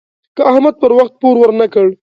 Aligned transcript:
که 0.35 0.41
احمد 0.51 0.75
پر 0.81 0.91
وخت 0.97 1.13
پور 1.21 1.35
ورنه 1.39 1.67
کړ. 1.73 1.87